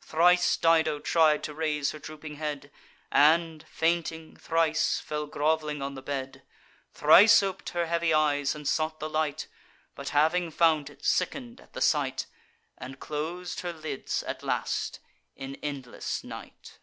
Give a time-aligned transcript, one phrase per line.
[0.00, 2.72] Thrice Dido tried to raise her drooping head,
[3.12, 6.42] And, fainting thrice, fell grov'ling on the bed;
[6.92, 9.46] Thrice op'd her heavy eyes, and sought the light,
[9.94, 12.26] But, having found it, sicken'd at the sight,
[12.76, 14.98] And clos'd her lids at last
[15.36, 16.80] in endless night.